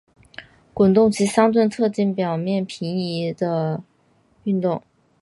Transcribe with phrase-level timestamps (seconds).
[0.73, 3.83] 滚动及相对特定表面平移的的
[4.45, 4.81] 运动。